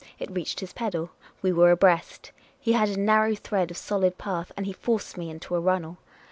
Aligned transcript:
It 0.17 0.31
reached 0.31 0.61
his 0.61 0.73
pedal. 0.73 1.11
We 1.43 1.51
were 1.51 1.69
abreast. 1.69 2.31
He 2.59 2.71
had 2.73 2.89
a 2.89 2.99
narrow 2.99 3.35
thread 3.35 3.69
of 3.69 3.77
solid 3.77 4.17
path, 4.17 4.51
and 4.57 4.65
he 4.65 4.73
forced 4.73 5.15
me 5.15 5.29
into 5.29 5.53
a 5.55 5.59
runnel. 5.59 5.99